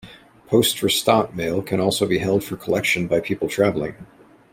[0.47, 4.07] "Poste Restante" mail can also be held for collection by people travelling.